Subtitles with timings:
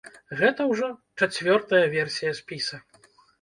[0.37, 0.87] Гэта ўжо
[1.19, 2.81] чацвёртая версія спіса.